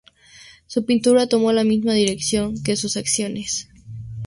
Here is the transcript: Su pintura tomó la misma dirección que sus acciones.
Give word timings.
Su 0.65 0.83
pintura 0.83 1.27
tomó 1.27 1.51
la 1.53 1.63
misma 1.63 1.93
dirección 1.93 2.55
que 2.63 2.75
sus 2.75 2.97
acciones. 2.97 3.69